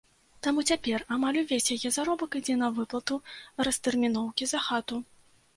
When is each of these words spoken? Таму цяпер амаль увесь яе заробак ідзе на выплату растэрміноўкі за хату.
Таму 0.45 0.61
цяпер 0.71 1.03
амаль 1.15 1.37
увесь 1.41 1.69
яе 1.75 1.91
заробак 1.97 2.37
ідзе 2.39 2.57
на 2.63 2.71
выплату 2.79 3.19
растэрміноўкі 3.69 4.53
за 4.55 4.65
хату. 4.71 5.03